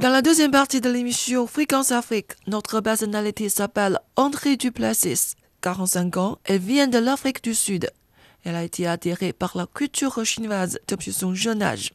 [0.00, 5.36] Dans la deuxième partie de l'émission Fréquence Afrique, notre personnalité s'appelle André Duplessis.
[5.60, 7.88] 45 ans, elle vient de l'Afrique du Sud.
[8.42, 11.92] Elle a été attirée par la culture chinoise depuis son jeune âge.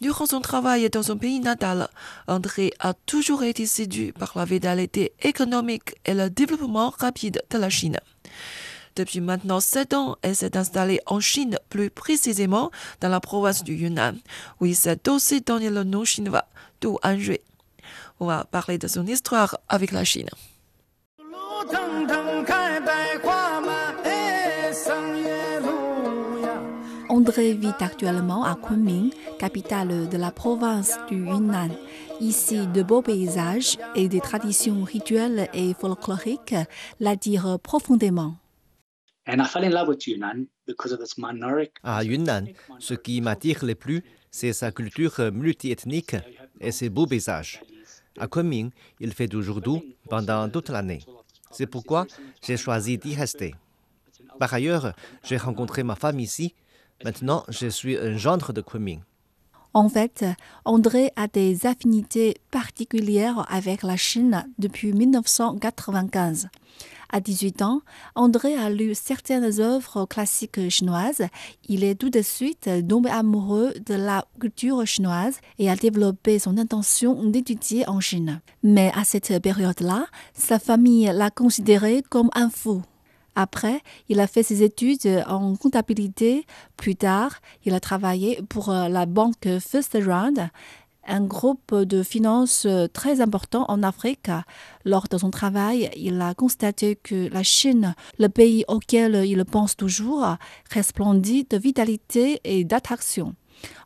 [0.00, 1.88] Durant son travail dans son pays natal,
[2.26, 7.68] André a toujours été séduit par la vitalité économique et le développement rapide de la
[7.68, 7.98] Chine.
[9.00, 13.72] Depuis maintenant sept ans, elle s'est installée en Chine, plus précisément dans la province du
[13.72, 14.12] Yunnan,
[14.60, 16.44] où il s'est aussi donné le nom chinois,
[16.82, 17.38] Du Anjui.
[18.20, 20.28] On va parler de son histoire avec la Chine.
[27.08, 31.70] André vit actuellement à Kunming, capitale de la province du Yunnan.
[32.20, 36.54] Ici, de beaux paysages et des traditions rituelles et folkloriques
[37.00, 38.34] l'attirent profondément.
[41.82, 42.46] À Yunnan,
[42.78, 46.16] ce qui m'attire le plus, c'est sa culture multiethnique
[46.60, 47.60] et ses beaux paysages.
[48.18, 51.00] À Kunming, il fait toujours doux pendant toute l'année.
[51.50, 52.06] C'est pourquoi
[52.42, 53.54] j'ai choisi d'y rester.
[54.38, 56.54] Par ailleurs, j'ai rencontré ma femme ici.
[57.04, 59.00] Maintenant, je suis un gendre de Kunming.
[59.72, 60.24] En fait,
[60.64, 66.48] André a des affinités particulières avec la Chine depuis 1995.
[67.12, 67.80] À 18 ans,
[68.14, 71.26] André a lu certaines œuvres classiques chinoises.
[71.68, 76.56] Il est tout de suite tombé amoureux de la culture chinoise et a développé son
[76.56, 78.40] intention d'étudier en Chine.
[78.62, 82.82] Mais à cette période-là, sa famille l'a considéré comme un fou.
[83.36, 86.46] Après, il a fait ses études en comptabilité.
[86.76, 90.48] Plus tard, il a travaillé pour la banque First Round,
[91.06, 94.30] un groupe de finances très important en Afrique.
[94.84, 99.76] Lors de son travail, il a constaté que la Chine, le pays auquel il pense
[99.76, 100.26] toujours,
[100.70, 103.34] resplendit de vitalité et d'attraction.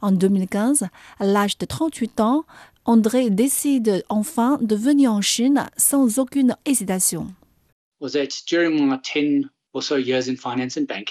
[0.03, 0.87] En 2015,
[1.19, 2.45] à l'âge de 38 ans,
[2.85, 7.29] André décide enfin de venir en Chine sans aucune hésitation.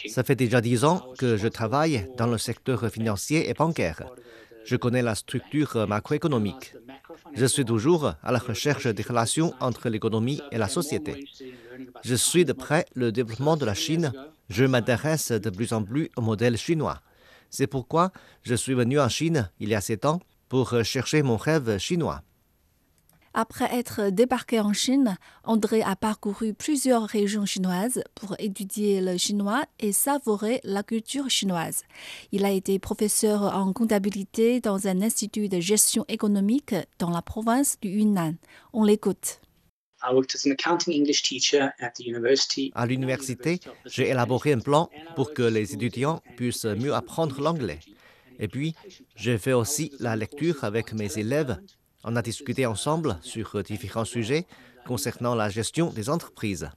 [0.07, 4.03] Ça fait déjà dix ans que je travaille dans le secteur financier et bancaire.
[4.65, 6.75] Je connais la structure macroéconomique.
[7.33, 11.25] Je suis toujours à la recherche des relations entre l'économie et la société.
[12.03, 14.13] Je suis de près le développement de la Chine.
[14.49, 17.01] Je m'intéresse de plus en plus au modèle chinois.
[17.49, 18.11] C'est pourquoi
[18.43, 20.19] je suis venu en Chine il y a sept ans
[20.49, 22.21] pour chercher mon rêve chinois.
[23.35, 29.63] Après être débarqué en Chine, André a parcouru plusieurs régions chinoises pour étudier le chinois
[29.79, 31.83] et savourer la culture chinoise.
[32.31, 37.79] Il a été professeur en comptabilité dans un institut de gestion économique dans la province
[37.81, 38.35] du Yunnan.
[38.71, 39.41] On l'écoute.
[42.75, 47.79] À l'université, j'ai élaboré un plan pour que les étudiants puissent mieux apprendre l'anglais.
[48.37, 48.75] Et puis,
[49.15, 51.57] j'ai fait aussi la lecture avec mes élèves
[52.03, 54.45] on a discuté ensemble sur différents sujets
[54.85, 56.69] concernant la gestion des entreprises.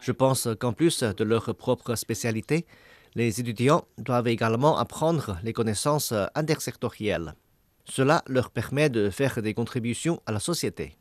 [0.00, 2.66] Je pense qu'en plus de leur propre spécialité,
[3.14, 7.34] les étudiants doivent également apprendre les connaissances intersectorielles.
[7.84, 10.96] Cela leur permet de faire des contributions à la société.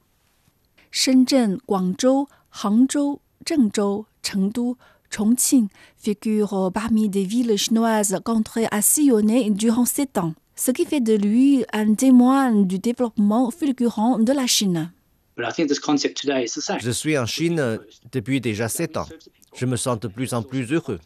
[0.91, 2.28] Shenzhen, Guangzhou,
[2.63, 4.75] Hangzhou, Zhengzhou, Chengdu,
[5.09, 11.01] Chongqing figurent parmi des villes chinoises qu'André a sillonnées durant sept ans ce qui fait
[11.01, 14.91] de lui un témoin du développement fulgurant de la Chine.
[15.38, 17.79] Je suis en Chine
[18.12, 19.07] depuis déjà sept ans.
[19.56, 21.00] Je me sens de plus en plus heureux.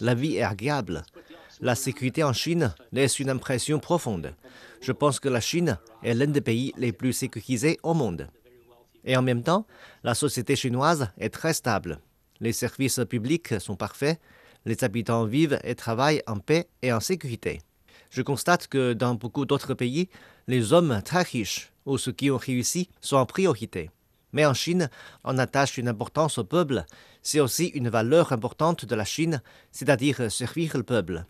[0.00, 1.02] La vie est agréable.
[1.60, 4.34] La sécurité en Chine laisse une impression profonde.
[4.80, 8.28] Je pense que la Chine est l'un des pays les plus sécurisés au monde.
[9.04, 9.66] Et en même temps,
[10.04, 12.00] la société chinoise est très stable.
[12.40, 14.20] Les services publics sont parfaits.
[14.64, 17.60] Les habitants vivent et travaillent en paix et en sécurité.
[18.12, 20.10] Je constate que dans beaucoup d'autres pays,
[20.46, 23.88] les hommes très riches ou ceux qui ont réussi sont en priorité.
[24.34, 24.90] Mais en Chine,
[25.24, 26.84] on attache une importance au peuple.
[27.22, 29.40] C'est aussi une valeur importante de la Chine,
[29.70, 31.24] c'est-à-dire servir le peuple.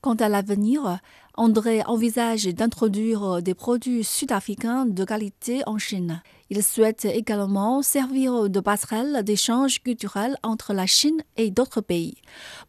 [0.00, 1.00] Quant à l'avenir,
[1.34, 6.22] André envisage d'introduire des produits sud-africains de qualité en Chine.
[6.50, 12.16] Il souhaite également servir de passerelle d'échange culturel entre la Chine et d'autres pays.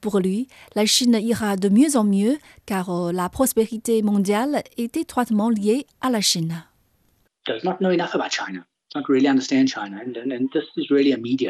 [0.02, 5.50] Pour lui, la Chine ira de mieux en mieux car la prospérité mondiale est étroitement
[5.50, 6.64] liée à la Chine.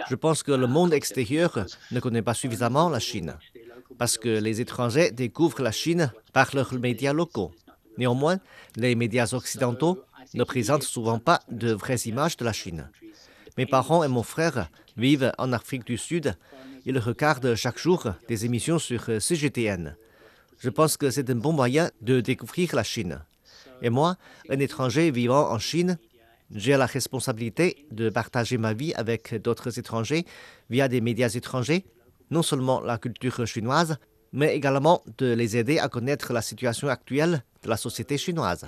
[0.10, 3.38] Je pense que le monde extérieur ne connaît pas suffisamment la Chine,
[3.98, 7.52] parce que les étrangers découvrent la Chine par leurs médias locaux.
[7.98, 8.40] Néanmoins,
[8.76, 10.04] les médias occidentaux
[10.34, 12.90] ne présentent souvent pas de vraies images de la Chine.
[13.58, 16.36] Mes parents et mon frère vivent en Afrique du Sud.
[16.86, 19.98] Ils regardent chaque jour des émissions sur CGTN.
[20.60, 23.22] Je pense que c'est un bon moyen de découvrir la Chine.
[23.82, 24.18] Et moi,
[24.50, 25.98] un étranger vivant en Chine,
[26.54, 30.26] J'ai la responsabilité de partager ma vie avec d'autres étrangers
[30.72, 31.86] via des médias étrangers,
[32.32, 33.98] non seulement la culture chinoise,
[34.32, 38.68] mais également de les aider à connaître la situation actuelle de la société chinoise.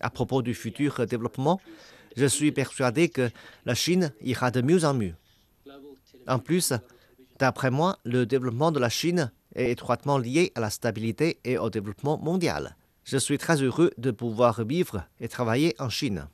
[0.00, 1.60] À propos du futur développement,
[2.16, 3.30] je suis persuadé que
[3.64, 5.14] la Chine ira de mieux en mieux.
[6.26, 6.72] En plus,
[7.38, 11.70] d'après moi, le développement de la Chine est étroitement lié à la stabilité et au
[11.70, 12.76] développement mondial.
[13.04, 16.26] Je suis très heureux de pouvoir vivre et travailler en Chine.